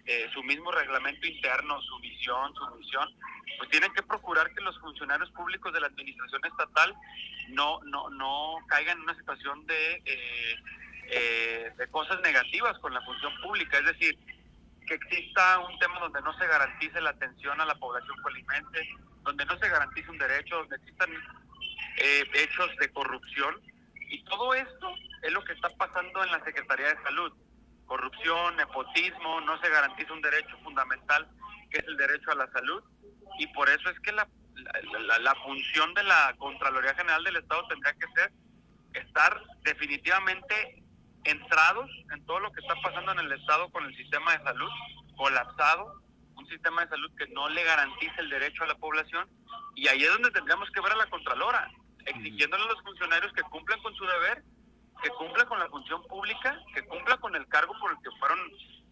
eh, 0.09 0.29
su 0.33 0.43
mismo 0.43 0.73
reglamento 0.73 1.27
interno, 1.27 1.81
su 1.83 1.99
visión, 2.00 2.55
su 2.55 2.77
misión, 2.77 3.09
pues 3.59 3.69
tienen 3.71 3.93
que 3.93 4.03
procurar 4.03 4.53
que 4.55 4.62
los 4.62 4.79
funcionarios 4.81 5.31
públicos 5.33 5.73
de 5.73 5.81
la 5.81 5.88
administración 5.88 6.41
estatal 6.47 6.95
no 7.50 7.81
no 7.85 8.09
no 8.11 8.57
caigan 8.69 8.97
en 8.97 9.05
una 9.05 9.15
situación 9.15 9.67
de 9.67 10.03
eh, 10.07 10.57
eh, 11.11 11.73
de 11.77 11.87
cosas 11.88 12.21
negativas 12.23 12.79
con 12.79 12.93
la 12.95 13.03
función 13.03 13.33
pública, 13.43 13.79
es 13.79 13.85
decir, 13.85 14.19
que 14.87 14.95
exista 14.95 15.59
un 15.61 15.79
tema 15.79 16.00
donde 16.00 16.23
no 16.23 16.37
se 16.38 16.47
garantice 16.47 17.00
la 17.00 17.11
atención 17.11 17.61
a 17.61 17.67
la 17.67 17.75
población 17.75 18.17
colimense, 18.23 18.88
donde 19.23 19.45
no 19.45 19.59
se 19.59 19.69
garantice 19.69 20.11
un 20.11 20.19
derecho, 20.19 20.57
donde 20.57 20.77
existan 20.77 21.11
eh, 21.99 22.25
hechos 22.35 22.71
de 22.81 22.91
corrupción. 22.93 23.55
Y 24.11 24.23
todo 24.25 24.55
esto 24.55 24.95
es 25.23 25.33
lo 25.33 25.45
que 25.45 25.53
está 25.53 25.69
pasando 25.77 26.25
en 26.25 26.31
la 26.31 26.43
Secretaría 26.45 26.95
de 26.95 27.03
Salud. 27.03 27.33
Corrupción, 27.88 28.57
nepotismo, 28.57 29.40
no 29.40 29.61
se 29.61 29.68
garantiza 29.68 30.12
un 30.12 30.23
derecho 30.23 30.57
fundamental 30.62 31.26
que 31.71 31.78
es 31.78 31.85
el 31.88 31.97
derecho 31.97 32.30
a 32.30 32.37
la 32.37 32.50
salud. 32.52 32.83
Y 33.38 33.47
por 33.49 33.68
eso 33.68 33.90
es 33.90 33.99
que 34.00 34.12
la, 34.12 34.28
la, 35.21 35.35
función 35.37 35.95
de 35.95 36.02
la 36.02 36.35
Contraloría 36.38 36.95
General 36.95 37.25
del 37.25 37.37
Estado 37.37 37.66
tendría 37.68 37.95
que 37.95 38.07
ser 38.14 38.33
estar 38.95 39.42
definitivamente 39.62 40.83
entrados 41.25 41.90
en 42.12 42.25
todo 42.26 42.40
lo 42.40 42.52
que 42.52 42.61
está 42.61 42.75
pasando 42.83 43.12
en 43.12 43.21
el 43.21 43.33
Estado 43.33 43.71
con 43.71 43.85
el 43.85 43.97
sistema 43.97 44.37
de 44.37 44.45
salud, 44.45 44.71
colapsado, 45.16 46.02
un 46.37 46.47
sistema 46.49 46.83
de 46.83 46.90
salud 46.90 47.11
que 47.16 47.26
no 47.28 47.49
le 47.49 47.64
garantiza 47.64 48.14
el 48.18 48.30
derecho 48.30 48.64
a 48.64 48.68
la 48.68 48.76
población, 48.76 49.28
y 49.75 49.88
ahí 49.88 50.02
es 50.02 50.12
donde 50.12 50.30
tendríamos 50.30 50.71
que 50.71 50.80
ver 50.80 50.92
a 50.92 50.97
la 50.97 51.07
Contralora, 51.07 51.71
exigiéndole 52.07 52.64
a 52.64 52.68
los 52.68 52.83
funcionarios 52.83 53.33
que 53.33 53.42
cumplan 53.42 53.80
con 53.83 53.95
su 53.95 54.04
deber, 54.04 54.42
que 55.02 55.11
cumplan 55.11 55.47
con 55.47 55.59
la 55.59 55.69
función 55.69 56.02
pública, 56.07 56.59
que 56.75 56.85
cumplan 56.87 57.19
con 57.21 57.35
el 57.37 57.47
cargo 57.49 57.75
por 57.81 57.93
el 57.93 57.99
que 57.99 58.11
fueron 58.19 58.38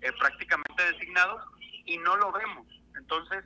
eh, 0.02 0.12
prácticamente 0.18 0.92
designados, 0.92 1.42
y 1.84 1.98
no 1.98 2.16
lo 2.16 2.32
vemos. 2.32 2.66
Entonces, 2.96 3.44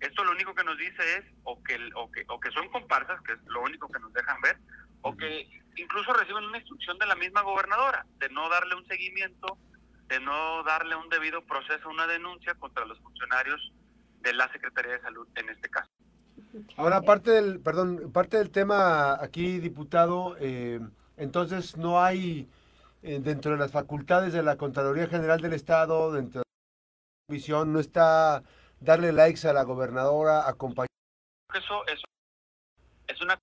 esto 0.00 0.24
lo 0.24 0.32
único 0.32 0.54
que 0.54 0.64
nos 0.64 0.78
dice 0.78 1.18
es 1.18 1.24
o 1.44 1.62
que, 1.62 1.78
o 1.94 2.10
que, 2.10 2.24
o 2.28 2.38
que 2.38 2.50
son 2.52 2.68
comparsas, 2.68 3.20
que 3.22 3.32
es 3.32 3.42
lo 3.46 3.62
único 3.62 3.88
que 3.88 3.98
nos 3.98 4.12
dejan 4.12 4.40
ver, 4.40 4.58
o 5.02 5.16
que 5.16 5.48
incluso 5.76 6.12
reciben 6.12 6.44
una 6.44 6.58
instrucción 6.58 6.98
de 6.98 7.06
la 7.06 7.14
misma 7.14 7.42
gobernadora 7.42 8.04
de 8.18 8.28
no 8.30 8.48
darle 8.48 8.74
un 8.74 8.86
seguimiento, 8.86 9.58
de 10.06 10.20
no 10.20 10.62
darle 10.64 10.96
un 10.96 11.08
debido 11.08 11.44
proceso, 11.44 11.88
una 11.88 12.06
denuncia 12.06 12.54
contra 12.54 12.84
los 12.84 12.98
funcionarios 13.00 13.72
de 14.20 14.32
la 14.32 14.50
Secretaría 14.52 14.92
de 14.92 15.00
Salud 15.00 15.28
en 15.34 15.48
este 15.48 15.68
caso. 15.68 15.90
Ahora, 16.76 17.02
parte 17.02 17.30
del, 17.30 17.60
perdón, 17.60 18.12
parte 18.12 18.38
del 18.38 18.50
tema 18.50 19.22
aquí, 19.22 19.58
diputado, 19.58 20.36
eh, 20.40 20.80
Entonces 21.18 21.76
no 21.76 22.00
hay 22.00 22.48
eh, 23.02 23.18
dentro 23.20 23.52
de 23.52 23.58
las 23.58 23.72
facultades 23.72 24.32
de 24.32 24.42
la 24.42 24.56
Contraloría 24.56 25.08
General 25.08 25.40
del 25.40 25.52
Estado, 25.52 26.12
dentro 26.12 26.40
de 26.40 26.44
la 27.28 27.34
visión, 27.34 27.72
no 27.72 27.80
está 27.80 28.42
darle 28.80 29.12
likes 29.12 29.46
a 29.46 29.52
la 29.52 29.64
gobernadora, 29.64 30.48
acompañar. 30.48 30.88
Eso, 31.54 31.86
eso 31.86 32.04
es 33.08 33.20
una 33.20 33.38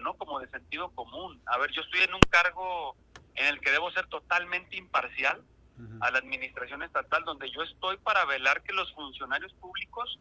¿no? 0.00 0.14
Como 0.14 0.40
de 0.40 0.48
sentido 0.48 0.90
común. 0.90 1.40
A 1.46 1.58
ver, 1.58 1.70
yo 1.70 1.82
estoy 1.82 2.00
en 2.00 2.14
un 2.14 2.20
cargo 2.30 2.96
en 3.34 3.46
el 3.46 3.60
que 3.60 3.70
debo 3.70 3.90
ser 3.92 4.06
totalmente 4.06 4.76
imparcial 4.76 5.42
a 6.00 6.10
la 6.10 6.18
administración 6.18 6.82
estatal, 6.82 7.22
donde 7.24 7.50
yo 7.50 7.62
estoy 7.62 7.98
para 7.98 8.24
velar 8.24 8.62
que 8.62 8.72
los 8.72 8.90
funcionarios 8.94 9.52
públicos 9.54 10.18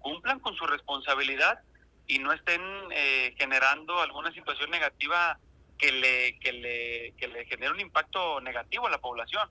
cumplan 0.00 0.38
con 0.38 0.54
su 0.54 0.66
responsabilidad 0.66 1.60
y 2.06 2.18
no 2.18 2.30
estén 2.30 2.60
eh, 2.90 3.34
generando 3.38 4.02
alguna 4.02 4.30
situación 4.32 4.70
negativa 4.70 5.38
que 5.78 5.92
le, 5.92 6.38
que 6.40 6.52
le, 6.52 7.14
que 7.16 7.28
le 7.28 7.44
genere 7.46 7.72
un 7.72 7.80
impacto 7.80 8.40
negativo 8.40 8.86
a 8.86 8.90
la 8.90 8.98
población. 8.98 9.48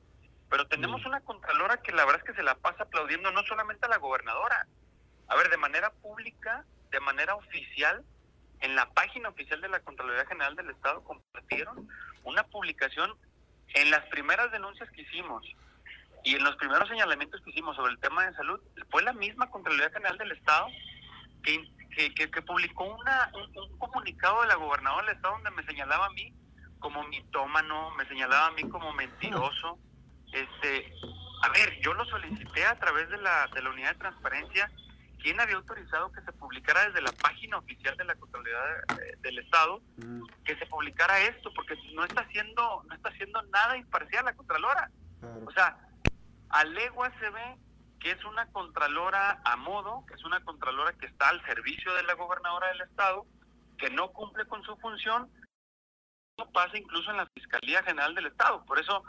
Pero 0.50 0.68
tenemos 0.68 1.06
una 1.06 1.22
contralora 1.22 1.78
que 1.78 1.92
la 1.92 2.06
verdad 2.06 2.22
es 2.24 2.32
que 2.32 2.38
se 2.38 2.44
la 2.44 2.56
pasa 2.56 2.84
aplaudiendo 2.84 3.32
no 3.32 3.44
solamente 3.44 3.86
a 3.86 3.90
la 3.90 3.98
gobernadora, 3.98 4.68
a 5.28 5.36
ver, 5.36 5.50
de 5.50 5.58
manera 5.58 5.90
pública, 5.90 6.66
de 6.92 7.00
manera 7.02 7.36
oficial, 7.36 8.04
en 8.62 8.76
la 8.76 8.90
página 8.92 9.30
oficial 9.30 9.62
de 9.62 9.70
la 9.70 9.80
Contraloría 9.82 10.26
General 10.26 10.56
del 10.56 10.70
Estado 10.70 11.04
compartieron 11.04 11.88
una 12.24 12.44
publicación 12.44 13.14
en 13.76 13.92
las 13.92 14.06
primeras 14.08 14.52
denuncias 14.52 14.90
que 14.92 15.02
hicimos 15.02 15.44
y 16.24 16.36
en 16.36 16.44
los 16.44 16.56
primeros 16.56 16.90
señalamientos 16.90 17.42
que 17.42 17.52
hicimos 17.52 17.76
sobre 17.76 17.92
el 17.92 18.00
tema 18.00 18.26
de 18.26 18.34
salud, 18.36 18.60
fue 18.90 19.04
la 19.04 19.14
misma 19.14 19.50
Contraloría 19.50 19.92
General 19.92 20.18
del 20.18 20.32
Estado 20.32 20.68
que, 21.44 21.70
que, 21.98 22.42
publicó 22.42 22.84
una, 22.84 23.32
un, 23.34 23.78
comunicado 23.78 24.42
de 24.42 24.48
la 24.48 24.56
gobernadora 24.56 25.08
del 25.08 25.16
Estado 25.16 25.34
donde 25.36 25.52
me 25.52 25.66
señalaba 25.66 26.06
a 26.06 26.12
mí 26.12 26.34
como 26.80 27.04
mitómano, 27.08 27.92
me 27.96 28.06
señalaba 28.08 28.48
a 28.48 28.52
mí 28.52 28.64
como 28.70 28.94
mentiroso. 28.94 29.80
Este, 30.32 30.94
a 31.42 31.50
ver, 31.50 31.80
yo 31.82 31.94
lo 31.94 32.06
solicité 32.06 32.66
a 32.66 32.78
través 32.78 33.10
de 33.10 33.18
la, 33.18 33.48
de 33.48 33.62
la 33.62 33.70
unidad 33.70 33.94
de 33.94 34.00
transparencia 34.00 34.72
quién 35.22 35.40
había 35.40 35.56
autorizado 35.56 36.12
que 36.12 36.22
se 36.22 36.32
publicara 36.34 36.86
desde 36.86 37.02
la 37.02 37.12
página 37.12 37.58
oficial 37.58 37.96
de 37.98 38.06
la 38.06 38.16
Contraloría 38.16 38.58
eh, 39.02 39.18
del 39.22 39.40
Estado 39.40 39.82
mm. 39.98 40.24
que 40.46 40.56
se 40.58 40.66
publicara 40.68 41.20
esto, 41.22 41.52
porque 41.54 41.76
no 41.94 42.06
está 42.06 42.22
haciendo, 42.22 42.84
no 42.88 42.96
está 42.96 43.10
haciendo 43.10 43.42
nada 43.44 43.78
imparcial 43.78 44.26
la 44.26 44.34
Contralora. 44.34 44.90
O 45.46 45.52
sea, 45.52 45.78
a 46.50 46.64
legua 46.64 47.12
se 47.20 47.30
ve 47.30 47.58
que 48.00 48.12
es 48.12 48.24
una 48.26 48.52
Contralora 48.52 49.42
a 49.44 49.56
modo, 49.56 50.06
que 50.08 50.16
es 50.16 50.24
una 50.24 50.44
Contralora 50.44 50.94
que 50.94 51.08
está 51.08 51.30
al 51.30 51.44
servicio 51.46 51.94
de 51.94 52.04
la 52.04 52.14
gobernadora 52.14 52.68
del 52.70 52.82
Estado, 52.82 53.26
que 53.78 53.90
no 53.90 54.12
cumple 54.12 54.46
con 54.46 54.64
su 54.64 54.76
función, 54.78 55.30
no 56.38 56.52
pasa 56.52 56.78
incluso 56.78 57.12
en 57.12 57.18
la 57.18 57.28
Fiscalía 57.28 57.84
General 57.84 58.14
del 58.14 58.28
Estado. 58.28 58.64
Por 58.66 58.80
eso, 58.80 59.04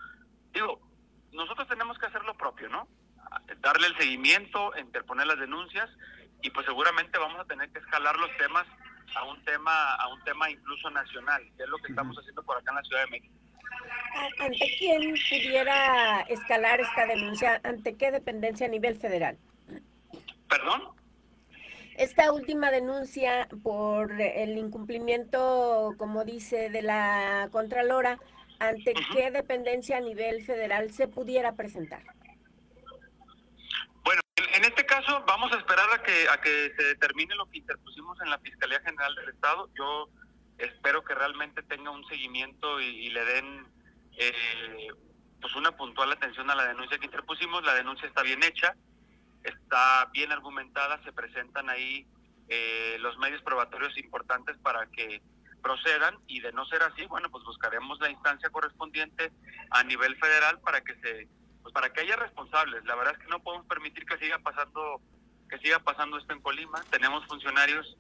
digo, 0.53 0.81
nosotros 1.33 1.69
tenemos 1.69 1.99
que 1.99 2.07
hacer 2.07 2.25
lo 2.25 2.37
propio, 2.37 2.69
¿no? 2.69 2.89
darle 3.61 3.89
el 3.89 3.97
seguimiento, 3.97 4.73
interponer 4.79 5.27
las 5.27 5.39
denuncias 5.39 5.91
y 6.43 6.51
pues 6.51 6.67
seguramente 6.67 7.19
vamos 7.19 7.41
a 7.41 7.45
tener 7.45 7.71
que 7.71 7.79
escalar 7.79 8.17
los 8.17 8.35
temas 8.37 8.67
a 9.15 9.25
un 9.25 9.43
tema 9.45 9.95
a 9.95 10.09
un 10.09 10.23
tema 10.25 10.51
incluso 10.51 10.91
nacional, 10.91 11.43
que 11.57 11.63
es 11.63 11.69
lo 11.69 11.79
que 11.79 11.89
estamos 11.89 12.17
haciendo 12.17 12.43
por 12.43 12.57
acá 12.57 12.71
en 12.71 12.77
la 12.77 12.83
Ciudad 12.83 13.05
de 13.05 13.11
México. 13.11 13.38
¿Ante 14.41 14.77
quién 14.79 15.15
pudiera 15.29 16.21
escalar 16.23 16.81
esta 16.81 17.07
denuncia? 17.07 17.61
¿Ante 17.65 17.97
qué 17.97 18.11
dependencia 18.11 18.67
a 18.67 18.71
nivel 18.71 18.97
federal? 18.99 19.39
¿Perdón? 20.49 20.83
Esta 21.97 22.33
última 22.33 22.71
denuncia 22.71 23.49
por 23.63 24.13
el 24.21 24.57
incumplimiento, 24.57 25.95
como 25.99 26.25
dice, 26.25 26.71
de 26.71 26.83
la 26.83 27.49
Contralora, 27.51 28.19
¿ante 28.61 28.95
qué 29.13 29.31
dependencia 29.31 29.97
a 29.97 30.01
nivel 30.01 30.45
federal 30.45 30.93
se 30.93 31.09
pudiera 31.09 31.55
presentar? 31.55 32.03
En 34.59 34.65
este 34.65 34.85
caso 34.87 35.23
vamos 35.25 35.53
a 35.53 35.59
esperar 35.59 35.87
a 35.93 36.03
que 36.03 36.29
a 36.29 36.41
que 36.41 36.73
se 36.77 36.83
determine 36.83 37.33
lo 37.37 37.47
que 37.47 37.59
interpusimos 37.59 38.21
en 38.21 38.31
la 38.31 38.39
Fiscalía 38.39 38.81
General 38.81 39.15
del 39.15 39.29
Estado. 39.29 39.69
Yo 39.77 40.09
espero 40.59 41.05
que 41.05 41.15
realmente 41.15 41.63
tenga 41.63 41.91
un 41.91 42.07
seguimiento 42.07 42.81
y, 42.81 43.09
le 43.11 43.25
den 43.25 43.67
eh, 44.17 44.89
pues 45.41 45.55
una 45.55 45.77
puntual 45.77 46.13
atención 46.13 46.51
a 46.51 46.55
la 46.55 46.67
denuncia 46.67 46.99
que 46.99 47.07
interpusimos. 47.07 47.65
La 47.65 47.75
denuncia 47.75 48.09
está 48.09 48.23
bien 48.23 48.43
hecha, 48.43 48.75
está 49.45 50.07
bien 50.13 50.33
argumentada, 50.33 51.03
se 51.05 51.13
presentan 51.13 51.71
ahí 51.71 52.07
eh, 52.49 52.97
los 53.01 53.17
medios 53.19 53.43
probatorios 53.43 53.97
importantes 53.99 54.57
para 54.59 54.87
que 54.87 55.23
procedan 55.63 56.17
y 56.27 56.41
de 56.41 56.53
no 56.53 56.65
ser 56.67 56.83
así, 56.83 57.05
bueno, 57.07 57.31
pues 57.31 57.45
buscaremos 57.45 57.99
la 58.01 58.11
instancia 58.11 58.49
correspondiente 58.51 59.33
a 59.71 59.83
nivel 59.83 60.17
federal 60.17 60.61
para 60.61 60.81
que 60.83 60.95
se 60.97 61.29
pues, 61.63 61.75
para 61.75 61.93
que 61.93 62.01
haya 62.01 62.17
responsables. 62.17 62.85
La 62.85 62.95
verdad 62.95 63.15
es 63.15 63.19
que 63.19 63.31
no 63.31 63.43
podemos 63.43 63.67
permitir 63.67 64.07
que 64.07 64.17
siga 64.19 64.39
pasando 64.39 65.01
que 65.51 65.59
siga 65.59 65.79
pasando 65.79 66.19
esto 66.19 66.33
en 66.33 66.41
Colima. 66.41 66.83
Tenemos 66.91 67.27
funcionarios 67.27 67.97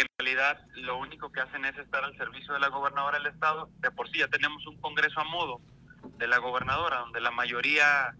en 0.00 0.06
realidad 0.18 0.60
lo 0.74 0.98
único 0.98 1.30
que 1.32 1.40
hacen 1.40 1.64
es 1.64 1.76
estar 1.78 2.04
al 2.04 2.16
servicio 2.16 2.54
de 2.54 2.60
la 2.60 2.68
gobernadora 2.68 3.18
del 3.18 3.28
estado. 3.28 3.68
De 3.78 3.90
por 3.90 4.08
sí 4.10 4.18
ya 4.18 4.28
tenemos 4.28 4.66
un 4.66 4.80
congreso 4.80 5.20
a 5.20 5.24
modo 5.24 5.60
de 6.18 6.26
la 6.26 6.38
gobernadora, 6.38 7.00
donde 7.00 7.20
la 7.20 7.30
mayoría 7.30 8.14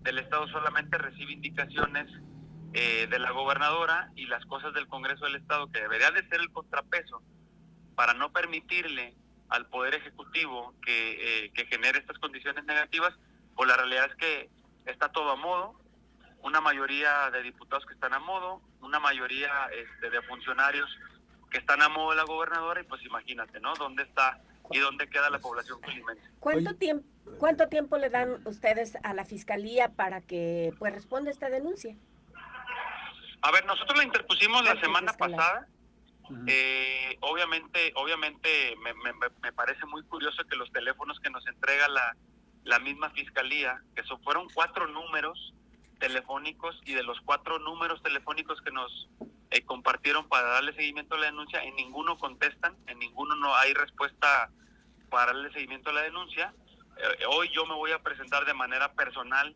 del 0.00 0.18
estado 0.18 0.48
solamente 0.48 0.98
recibe 0.98 1.32
indicaciones 1.32 2.08
eh, 2.74 3.06
de 3.08 3.18
la 3.18 3.30
gobernadora 3.30 4.10
y 4.16 4.26
las 4.26 4.44
cosas 4.46 4.72
del 4.74 4.88
congreso 4.88 5.24
del 5.26 5.36
estado, 5.36 5.70
que 5.70 5.80
debería 5.80 6.10
de 6.10 6.26
ser 6.28 6.40
el 6.40 6.50
contrapeso 6.50 7.22
para 7.94 8.14
no 8.14 8.32
permitirle 8.32 9.14
al 9.48 9.66
poder 9.66 9.94
ejecutivo 9.94 10.74
que, 10.82 11.44
eh, 11.44 11.52
que 11.52 11.66
genere 11.66 11.98
estas 11.98 12.18
condiciones 12.18 12.64
negativas, 12.64 13.12
pues 13.54 13.68
la 13.68 13.76
realidad 13.76 14.06
es 14.10 14.16
que 14.16 14.50
está 14.86 15.10
todo 15.10 15.30
a 15.30 15.36
modo, 15.36 15.78
una 16.42 16.60
mayoría 16.60 17.30
de 17.30 17.42
diputados 17.42 17.86
que 17.86 17.94
están 17.94 18.14
a 18.14 18.18
modo, 18.18 18.60
una 18.80 18.98
mayoría 18.98 19.66
este, 19.74 20.10
de 20.10 20.22
funcionarios 20.22 20.88
que 21.52 21.58
están 21.58 21.82
a 21.82 21.88
modo 21.88 22.10
de 22.10 22.16
la 22.16 22.24
gobernadora 22.24 22.80
y 22.80 22.84
pues 22.84 23.04
imagínate, 23.04 23.60
¿no? 23.60 23.74
¿Dónde 23.74 24.02
está 24.02 24.40
y 24.70 24.78
dónde 24.78 25.08
queda 25.08 25.28
la 25.28 25.38
población 25.38 25.80
colimense? 25.80 26.22
¿Cuánto 26.40 26.74
tiempo, 26.74 27.06
¿Cuánto 27.38 27.68
tiempo 27.68 27.98
le 27.98 28.08
dan 28.08 28.40
ustedes 28.46 28.96
a 29.02 29.12
la 29.12 29.24
fiscalía 29.24 29.90
para 29.90 30.22
que 30.22 30.72
pues 30.78 30.92
responda 30.92 31.30
esta 31.30 31.50
denuncia? 31.50 31.94
A 33.42 33.50
ver, 33.52 33.66
nosotros 33.66 33.98
la 33.98 34.04
interpusimos 34.04 34.64
la 34.64 34.80
semana 34.80 35.12
pasada. 35.12 35.68
Eh, 36.46 37.18
obviamente, 37.20 37.92
obviamente 37.96 38.74
me, 38.82 38.94
me, 38.94 39.12
me, 39.42 39.52
parece 39.52 39.84
muy 39.84 40.02
curioso 40.04 40.42
que 40.44 40.56
los 40.56 40.72
teléfonos 40.72 41.20
que 41.20 41.28
nos 41.28 41.46
entrega 41.46 41.88
la, 41.88 42.16
la 42.64 42.78
misma 42.78 43.10
fiscalía, 43.10 43.82
que 43.94 44.00
eso 44.00 44.16
fueron 44.18 44.48
cuatro 44.54 44.86
números 44.86 45.52
telefónicos 45.98 46.80
y 46.86 46.94
de 46.94 47.02
los 47.02 47.20
cuatro 47.20 47.58
números 47.58 48.02
telefónicos 48.02 48.62
que 48.62 48.70
nos 48.70 49.08
eh, 49.52 49.64
compartieron 49.64 50.28
para 50.28 50.48
darle 50.48 50.74
seguimiento 50.74 51.14
a 51.14 51.18
la 51.18 51.26
denuncia, 51.26 51.62
en 51.62 51.76
ninguno 51.76 52.18
contestan, 52.18 52.76
en 52.86 52.98
ninguno 52.98 53.34
no 53.36 53.54
hay 53.54 53.74
respuesta 53.74 54.50
para 55.10 55.26
darle 55.26 55.52
seguimiento 55.52 55.90
a 55.90 55.92
la 55.92 56.02
denuncia. 56.02 56.54
Eh, 56.96 57.24
hoy 57.28 57.50
yo 57.54 57.66
me 57.66 57.74
voy 57.74 57.92
a 57.92 58.02
presentar 58.02 58.44
de 58.44 58.54
manera 58.54 58.92
personal 58.94 59.54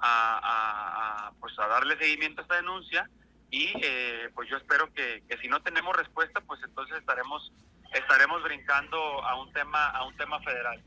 a, 0.00 1.32
pues 1.40 1.58
a 1.58 1.66
darle 1.66 1.98
seguimiento 1.98 2.40
a 2.40 2.42
esta 2.42 2.56
denuncia 2.56 3.10
y 3.50 3.72
eh, 3.82 4.30
pues 4.34 4.48
yo 4.48 4.56
espero 4.56 4.92
que, 4.92 5.24
que 5.28 5.38
si 5.38 5.48
no 5.48 5.60
tenemos 5.62 5.96
respuesta 5.96 6.40
pues 6.42 6.60
entonces 6.62 6.98
estaremos 6.98 7.52
estaremos 7.92 8.42
brincando 8.44 8.98
a 9.24 9.40
un 9.40 9.52
tema 9.52 9.86
a 9.88 10.04
un 10.04 10.16
tema 10.16 10.38
federal. 10.40 10.80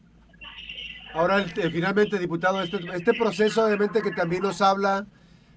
Ahora, 1.14 1.42
eh, 1.42 1.70
finalmente, 1.70 2.18
diputado, 2.18 2.62
este, 2.62 2.78
este 2.94 3.14
proceso 3.14 3.66
obviamente 3.66 4.02
que 4.02 4.12
también 4.12 4.44
nos 4.44 4.62
habla 4.62 5.06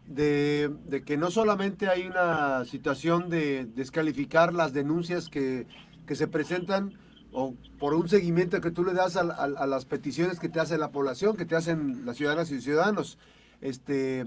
de, 0.07 1.03
que 1.05 1.17
no 1.17 1.31
solamente 1.31 1.89
hay 1.89 2.07
una 2.07 2.65
situación 2.65 3.31
de 3.31 3.67
descalificar 3.67 4.53
las 4.53 4.73
denuncias 4.73 5.29
que, 5.29 5.67
se 6.13 6.29
presentan 6.29 6.93
o 7.33 7.55
por 7.79 7.95
un 7.95 8.09
seguimiento 8.09 8.61
que 8.61 8.71
tú 8.71 8.85
le 8.85 8.93
das 8.93 9.17
a, 9.17 9.67
las 9.67 9.85
peticiones 9.87 10.39
que 10.39 10.49
te 10.49 10.61
hace 10.61 10.79
la 10.79 10.93
población, 10.93 11.37
que 11.37 11.47
te 11.47 11.57
hacen 11.57 12.05
las 12.05 12.17
ciudadanas 12.17 12.51
y 12.51 12.61
ciudadanos. 12.61 13.19
Este, 13.61 14.25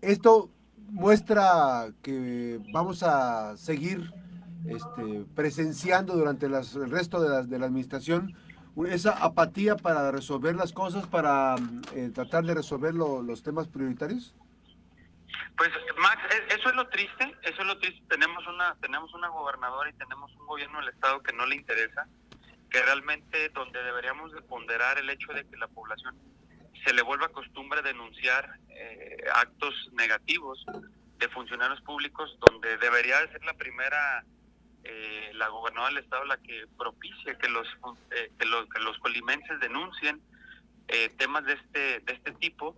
esto 0.00 0.50
muestra 0.90 1.92
que 2.00 2.60
vamos 2.72 3.02
a 3.02 3.56
seguir 3.56 4.12
este, 4.66 5.26
presenciando 5.34 6.16
durante 6.16 6.48
las, 6.48 6.74
el 6.76 6.90
resto 6.90 7.20
de 7.20 7.28
la, 7.28 7.42
de 7.42 7.58
la 7.58 7.66
administración 7.66 8.34
esa 8.88 9.12
apatía 9.12 9.76
para 9.76 10.10
resolver 10.10 10.56
las 10.56 10.72
cosas, 10.72 11.06
para 11.06 11.54
eh, 11.94 12.10
tratar 12.12 12.44
de 12.44 12.54
resolver 12.54 12.94
los 12.94 13.42
temas 13.42 13.68
prioritarios? 13.68 14.34
Pues 15.56 15.70
Max, 15.98 16.20
e, 16.34 16.54
eso 16.54 16.68
es 16.68 16.74
lo 16.74 16.88
triste, 16.88 17.36
eso 17.42 17.60
es 17.60 17.66
lo 17.66 17.78
triste. 17.78 18.02
Tenemos 18.08 18.46
una 18.46 18.74
tenemos 18.80 19.12
una 19.14 19.28
gobernadora 19.28 19.90
y 19.90 19.94
tenemos 19.94 20.32
un 20.36 20.46
gobierno 20.46 20.80
del 20.80 20.88
estado 20.88 21.22
que 21.22 21.32
no 21.32 21.46
le 21.46 21.56
interesa, 21.56 22.06
que 22.70 22.82
realmente 22.82 23.48
donde 23.50 23.82
deberíamos 23.82 24.32
de 24.32 24.42
ponderar 24.42 24.98
el 24.98 25.10
hecho 25.10 25.32
de 25.32 25.46
que 25.48 25.56
la 25.56 25.68
población 25.68 26.16
se 26.84 26.92
le 26.92 27.02
vuelva 27.02 27.28
costumbre 27.28 27.82
denunciar 27.82 28.58
eh, 28.68 29.24
actos 29.34 29.74
negativos 29.92 30.64
de 31.18 31.28
funcionarios 31.28 31.80
públicos, 31.82 32.36
donde 32.40 32.76
debería 32.78 33.20
de 33.20 33.28
ser 33.32 33.44
la 33.44 33.54
primera 33.54 34.24
eh, 34.84 35.30
la 35.34 35.48
gobernadora 35.48 35.94
del 35.94 36.04
estado 36.04 36.24
la 36.26 36.36
que 36.36 36.66
propicia 36.76 37.38
que 37.38 37.48
los 37.48 37.66
eh, 38.10 38.30
que, 38.38 38.44
los, 38.44 38.68
que 38.68 38.80
los 38.80 38.98
colimenses 38.98 39.58
denuncien 39.60 40.20
eh, 40.88 41.08
temas 41.16 41.44
de 41.46 41.54
este 41.54 42.00
de 42.00 42.12
este 42.12 42.32
tipo 42.32 42.76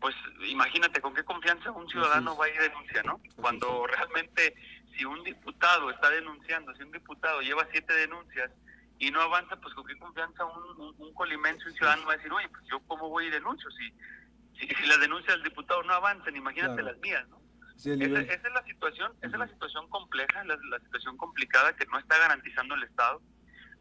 pues 0.00 0.14
imagínate 0.48 1.00
con 1.00 1.14
qué 1.14 1.24
confianza 1.24 1.70
un 1.70 1.88
ciudadano 1.88 2.36
va 2.36 2.46
a 2.46 2.48
ir 2.48 2.58
a 2.58 2.62
denuncia 2.62 3.02
no 3.02 3.20
cuando 3.36 3.86
realmente 3.86 4.54
si 4.96 5.04
un 5.04 5.22
diputado 5.24 5.90
está 5.90 6.10
denunciando 6.10 6.74
si 6.74 6.82
un 6.82 6.92
diputado 6.92 7.40
lleva 7.40 7.66
siete 7.70 7.92
denuncias 7.94 8.50
y 8.98 9.10
no 9.10 9.20
avanza 9.20 9.56
pues 9.56 9.74
con 9.74 9.86
qué 9.86 9.96
confianza 9.98 10.44
un, 10.44 10.94
un, 10.98 11.14
colimense 11.14 11.68
un 11.68 11.74
ciudadano 11.74 12.06
va 12.06 12.14
a 12.14 12.16
decir 12.16 12.32
oye 12.32 12.48
pues 12.48 12.64
yo 12.70 12.80
cómo 12.86 13.08
voy 13.08 13.26
y 13.26 13.30
denuncio 13.30 13.70
si 13.72 13.92
si, 14.58 14.66
si 14.68 14.86
las 14.86 15.00
denuncias 15.00 15.34
del 15.34 15.44
diputado 15.44 15.82
no 15.82 15.92
avanzan 15.94 16.34
imagínate 16.34 16.82
las 16.82 16.98
mías 16.98 17.26
no 17.28 17.46
esa, 17.76 18.20
es 18.20 18.52
la 18.54 18.64
situación, 18.64 19.12
esa 19.20 19.32
es 19.32 19.38
la 19.38 19.48
situación 19.48 19.88
compleja, 19.88 20.44
la, 20.44 20.56
situación 20.80 21.16
complicada 21.16 21.74
que 21.74 21.86
no 21.86 21.98
está 21.98 22.18
garantizando 22.18 22.74
el 22.74 22.84
Estado, 22.84 23.20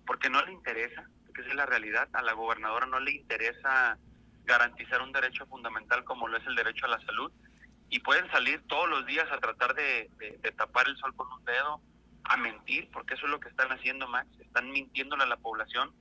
porque 0.06 0.30
no 0.30 0.44
le 0.44 0.52
interesa, 0.52 1.10
porque 1.26 1.42
esa 1.42 1.52
es 1.52 1.56
la 1.56 1.66
realidad, 1.66 2.10
a 2.14 2.22
la 2.22 2.34
gobernadora 2.34 2.86
no 2.86 3.00
le 3.00 3.12
interesa 3.12 3.98
garantizar 4.46 5.02
un 5.02 5.12
derecho 5.12 5.46
fundamental 5.48 6.04
como 6.04 6.28
lo 6.28 6.38
es 6.38 6.46
el 6.48 6.56
derecho 6.56 6.86
a 6.86 6.90
la 6.90 7.02
salud, 7.02 7.32
y 7.90 8.00
pueden 8.00 8.30
salir 8.32 8.62
todos 8.68 8.90
los 8.90 9.06
días 9.06 9.26
a 9.32 9.40
tratar 9.40 9.76
de, 9.76 10.10
tapar 10.58 10.88
el 10.88 10.98
sol 10.98 11.16
con 11.16 11.32
un 11.32 11.44
dedo, 11.46 11.82
a 12.24 12.38
mentir, 12.38 12.90
porque 12.92 13.14
eso 13.14 13.26
es 13.26 13.32
lo 13.32 13.40
que 13.40 13.50
están 13.50 13.72
haciendo, 13.72 14.08
Max, 14.08 14.28
están 14.40 14.72
mintiéndole 14.72 15.24
a 15.24 15.28
la 15.28 15.38
población, 15.38 15.94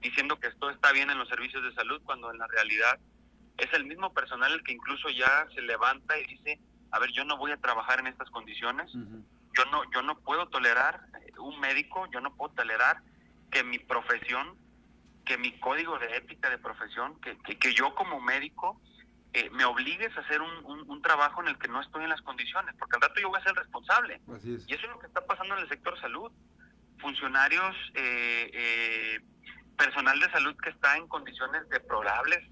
diciendo 0.00 0.38
que 0.38 0.48
esto 0.48 0.70
está 0.70 0.92
bien 0.92 1.10
en 1.10 1.18
los 1.18 1.28
servicios 1.28 1.62
de 1.64 1.74
salud, 1.74 2.00
cuando 2.04 2.30
en 2.30 2.38
la 2.38 2.46
realidad 2.46 2.98
es 3.56 3.72
el 3.72 3.84
mismo 3.84 4.12
personal 4.12 4.52
el 4.52 4.62
que 4.62 4.72
incluso 4.72 5.08
ya 5.10 5.46
se 5.54 5.62
levanta 5.62 6.18
y 6.18 6.26
dice 6.26 6.60
a 6.94 7.00
ver, 7.00 7.10
yo 7.10 7.24
no 7.24 7.36
voy 7.36 7.50
a 7.50 7.56
trabajar 7.56 7.98
en 7.98 8.06
estas 8.06 8.30
condiciones, 8.30 8.92
yo 8.92 9.64
no 9.72 9.82
yo 9.92 10.02
no 10.02 10.16
puedo 10.20 10.46
tolerar 10.46 11.00
eh, 11.20 11.32
un 11.38 11.58
médico, 11.58 12.06
yo 12.12 12.20
no 12.20 12.36
puedo 12.36 12.54
tolerar 12.54 13.02
que 13.50 13.64
mi 13.64 13.80
profesión, 13.80 14.56
que 15.24 15.38
mi 15.38 15.58
código 15.58 15.98
de 15.98 16.16
ética 16.16 16.50
de 16.50 16.58
profesión, 16.58 17.20
que, 17.20 17.36
que, 17.38 17.74
yo 17.74 17.94
como 17.94 18.20
médico 18.20 18.80
eh, 19.32 19.48
me 19.50 19.64
obligues 19.64 20.16
a 20.16 20.20
hacer 20.20 20.40
un, 20.40 21.02
trabajo 21.02 21.42
en 21.42 21.48
el 21.48 21.58
que 21.58 21.68
no 21.68 21.82
estoy 21.82 22.04
en 22.04 22.10
las 22.10 22.22
condiciones, 22.22 22.74
porque 22.78 22.96
al 22.96 23.02
rato 23.02 23.20
yo 23.20 23.28
voy 23.28 23.38
a 23.38 23.44
ser 23.44 23.54
responsable. 23.54 24.20
Y 24.44 24.72
eso 24.72 24.86
es 24.86 24.90
lo 24.90 24.98
que 24.98 25.06
está 25.06 25.20
pasando 25.26 25.54
en 25.54 25.62
el 25.62 25.68
sector 25.68 26.00
salud. 26.00 26.32
Funcionarios, 26.98 27.76
eh, 27.94 29.20
personal 29.76 30.18
de 30.18 30.30
salud 30.30 30.56
que 30.62 30.70
está 30.70 30.96
en 30.96 31.06
condiciones 31.08 31.68
deplorables, 31.68 32.42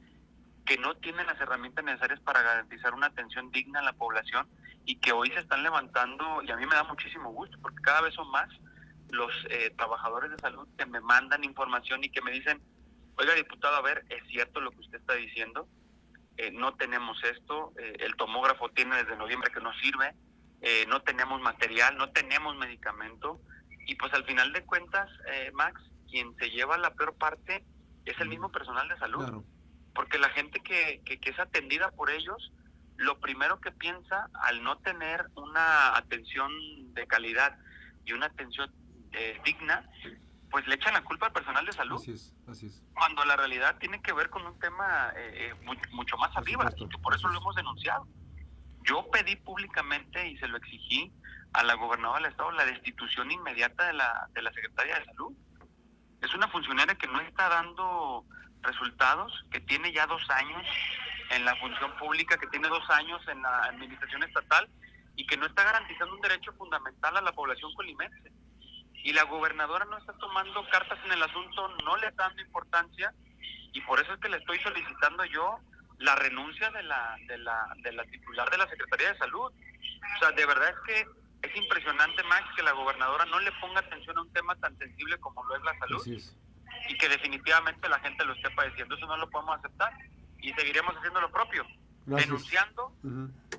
que 0.67 0.77
no 0.77 0.95
tienen 0.97 1.27
las 1.27 1.41
herramientas 1.41 1.85
necesarias 1.85 2.21
para 2.21 2.43
garantizar 2.43 2.95
una 2.95 3.07
atención 3.07 3.51
digna 3.51 3.81
a 3.81 3.85
la 3.85 3.93
población 3.95 4.47
y 4.85 4.97
que 4.97 5.13
hoy 5.13 5.29
se 5.31 5.41
están 5.41 5.63
levantando, 5.63 6.43
y 6.43 6.51
a 6.51 6.57
mí 6.57 6.67
me 6.67 6.75
da 6.75 6.85
muchísimo 6.85 7.31
gusto, 7.31 7.57
porque 7.63 7.81
cada 7.83 8.03
vez 8.03 8.15
son 8.15 8.31
más 8.31 8.49
los 9.13 9.31
eh, 9.51 9.73
trabajadores 9.77 10.31
de 10.31 10.39
salud 10.39 10.67
que 10.77 10.87
me 10.87 11.01
mandan 11.01 11.45
información 11.45 12.03
y 12.03 12.11
que 12.11 12.23
me 12.23 12.33
dicen, 12.33 12.61
oiga 13.17 13.35
diputado, 13.35 13.77
a 13.77 13.83
ver, 13.83 14.05
es 14.09 14.27
cierto 14.29 14.61
lo 14.61 14.71
que 14.71 14.81
usted 14.81 14.99
está 14.99 15.15
diciendo, 15.15 15.69
eh, 16.37 16.51
no 16.51 16.75
tenemos 16.75 17.23
esto, 17.25 17.73
eh, 17.79 17.97
el 18.01 18.17
tomógrafo 18.17 18.71
tiene 18.71 18.97
desde 18.97 19.17
noviembre 19.17 19.53
que 19.53 19.61
no 19.61 19.73
sirve, 19.75 20.15
no 20.87 21.03
tenemos 21.03 21.41
material, 21.41 21.97
no 21.97 22.11
tenemos 22.13 22.57
medicamento, 22.57 23.41
y 23.85 23.97
pues 23.97 24.15
al 24.15 24.25
final 24.25 24.53
de 24.53 24.65
cuentas, 24.65 25.11
Max, 25.55 25.83
quien 26.09 26.37
se 26.37 26.51
lleva 26.51 26.79
la 26.79 26.95
peor 26.95 27.17
parte 27.17 27.65
es 28.05 28.17
el 28.21 28.29
mismo 28.29 28.49
personal 28.53 28.89
de 28.89 28.97
salud 28.97 29.45
porque 29.95 30.19
la 30.19 30.31
gente 30.31 30.61
que, 30.61 31.03
que, 31.05 31.19
es 31.31 31.39
atendida 31.39 31.91
por 31.91 32.11
ellos, 32.11 32.53
lo 32.97 33.19
primero 33.21 33.61
que 33.61 33.73
piensa 33.73 34.29
al 34.35 34.63
no 34.63 34.79
tener 34.79 35.27
una 35.35 35.97
atención 35.97 36.51
de 36.95 37.07
calidad 37.07 37.57
y 38.05 38.13
una 38.13 38.27
atención 38.27 38.73
eh, 39.13 39.41
digna, 39.45 39.89
pues 40.51 40.67
le 40.67 40.75
echan 40.75 40.93
la 40.93 41.03
culpa 41.03 41.27
al 41.27 41.33
personal 41.33 41.65
de 41.65 41.73
salud. 41.73 41.97
Así 41.97 42.13
es, 42.13 42.35
así 42.47 42.67
es. 42.67 42.83
Cuando 42.95 43.25
la 43.25 43.37
realidad 43.37 43.77
tiene 43.79 44.03
que 44.03 44.13
ver 44.13 44.31
con 44.31 44.47
un 44.47 44.59
tema 44.59 45.13
eh, 45.17 45.51
eh, 45.51 45.75
mucho, 45.93 46.17
más 46.19 46.37
arriba, 46.37 46.71
y 46.77 46.89
que 46.89 46.99
por 46.99 47.15
eso 47.15 47.29
lo 47.29 47.39
hemos 47.39 47.55
denunciado. 47.55 48.07
Yo 48.85 49.09
pedí 49.11 49.37
públicamente 49.37 50.29
y 50.29 50.37
se 50.39 50.49
lo 50.49 50.57
exigí 50.57 51.13
a 51.53 51.63
la 51.63 51.75
gobernadora 51.75 52.21
del 52.21 52.31
estado 52.31 52.51
la 52.53 52.65
destitución 52.65 53.31
inmediata 53.31 53.87
de 53.87 53.93
la, 53.95 54.29
de 54.35 54.43
la 54.43 54.53
secretaria 54.53 54.99
de 54.99 55.05
salud. 55.07 55.33
Es 56.21 56.35
una 56.35 56.49
funcionaria 56.49 56.95
que 56.97 57.07
no 57.07 57.21
está 57.21 57.49
dando 57.49 58.25
resultados, 58.63 59.33
que 59.51 59.61
tiene 59.61 59.93
ya 59.93 60.07
dos 60.07 60.29
años 60.31 60.63
en 61.31 61.45
la 61.45 61.57
función 61.57 61.97
pública, 61.97 62.37
que 62.37 62.47
tiene 62.49 62.69
dos 62.69 62.89
años 62.91 63.21
en 63.29 63.43
la 63.43 63.65
administración 63.65 64.23
estatal 64.23 64.69
y 65.17 65.27
que 65.27 65.37
no 65.37 65.47
está 65.47 65.65
garantizando 65.65 66.15
un 66.15 66.21
derecho 66.21 66.53
fundamental 66.53 67.17
a 67.17 67.21
la 67.21 67.33
población 67.33 67.73
colimense. 67.75 68.33
Y 69.03 69.13
la 69.13 69.25
gobernadora 69.25 69.85
no 69.85 69.99
está 69.99 70.13
tomando 70.15 70.65
cartas 70.71 70.99
en 71.05 71.13
el 71.13 71.23
asunto, 71.23 71.69
no 71.85 71.97
le 71.97 72.09
está 72.09 72.25
dando 72.25 72.43
importancia 72.43 73.13
y 73.73 73.81
por 73.83 74.01
eso 74.01 74.13
es 74.13 74.21
que 74.21 74.29
le 74.29 74.37
estoy 74.37 74.59
solicitando 74.61 75.25
yo 75.25 75.59
la 75.99 76.15
renuncia 76.17 76.71
de 76.71 76.83
la, 76.83 77.17
de 77.27 77.39
la, 77.39 77.75
de 77.83 77.93
la 77.93 78.05
titular 78.05 78.51
de 78.51 78.59
la 78.59 78.69
Secretaría 78.69 79.13
de 79.13 79.19
Salud. 79.19 79.51
O 79.51 80.19
sea, 80.19 80.33
de 80.33 80.47
verdad 80.47 80.71
es 80.71 80.77
que 80.87 81.49
es 81.49 81.57
impresionante, 81.57 82.23
Max, 82.25 82.49
que 82.57 82.63
la 82.63 82.73
gobernadora 82.73 83.25
no 83.27 83.41
le 83.41 83.53
ponga 83.53 83.81
atención 83.81 84.17
a 84.19 84.23
un 84.23 84.33
tema 84.33 84.55
tan 84.57 84.77
sensible 84.79 85.19
como 85.19 85.45
lo 85.45 85.57
es 85.57 85.63
la 85.63 85.79
salud 85.79 86.07
y 86.89 86.99
que 86.99 87.09
definitivamente 87.09 87.89
la 87.89 87.99
gente 88.01 88.25
lo 88.25 88.33
esté 88.35 88.51
padeciendo. 88.51 88.95
Eso 88.95 89.07
no 89.07 89.17
lo 89.17 89.29
podemos 89.31 89.59
aceptar 89.59 89.93
y 90.39 90.53
seguiremos 90.55 90.97
haciendo 90.97 91.21
lo 91.21 91.31
propio, 91.31 91.65
denunciando 92.07 92.93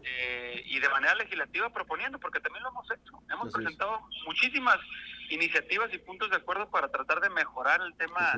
eh, 0.04 0.64
y 0.66 0.80
de 0.80 0.90
manera 0.90 1.16
legislativa 1.16 1.70
proponiendo, 1.70 2.20
porque 2.20 2.40
también 2.40 2.64
lo 2.64 2.70
hemos 2.70 2.90
hecho. 2.92 3.14
Hemos 3.30 3.54
presentado 3.54 4.02
muchísimas 4.26 4.78
iniciativas 5.30 5.94
y 5.94 5.98
puntos 6.00 6.30
de 6.30 6.38
acuerdo 6.38 6.70
para 6.70 6.90
tratar 6.90 7.22
de 7.22 7.30
mejorar 7.30 7.82
el 7.82 7.94
tema 7.96 8.34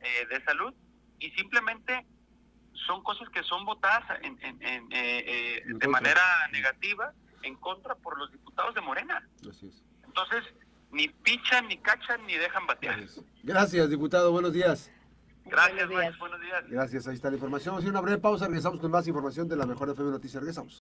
eh, 0.00 0.26
de 0.28 0.44
salud 0.44 0.74
y 1.18 1.30
simplemente 1.32 2.06
son 2.86 3.02
cosas 3.02 3.28
que 3.30 3.42
son 3.42 3.64
votadas 3.64 4.04
en, 4.22 4.38
eh, 4.90 5.62
de 5.66 5.88
manera 5.88 6.22
negativa 6.52 7.12
en 7.42 7.56
contra 7.56 7.94
por 7.94 8.18
los 8.18 8.30
diputados 8.32 8.74
de 8.74 8.80
Morena. 8.80 9.26
Entonces, 10.04 10.44
ni 10.92 11.08
pichan, 11.08 11.68
ni 11.68 11.78
cachan, 11.78 12.24
ni 12.26 12.34
dejan 12.34 12.66
batear. 12.66 13.00
Gracias, 13.42 13.90
diputado. 13.90 14.32
Buenos 14.32 14.52
días. 14.52 14.90
Gracias, 15.44 15.88
buenos 16.18 16.40
días. 16.40 16.64
Gracias, 16.68 17.08
ahí 17.08 17.14
está 17.14 17.28
la 17.28 17.36
información. 17.36 17.74
Vamos 17.74 17.86
a 17.86 17.90
una 17.90 18.00
breve 18.00 18.18
pausa, 18.18 18.46
regresamos 18.46 18.78
con 18.80 18.90
más 18.90 19.06
información 19.08 19.48
de 19.48 19.56
la 19.56 19.66
Mejor 19.66 19.90
FM 19.90 20.10
Noticias. 20.10 20.40
Regresamos. 20.40 20.78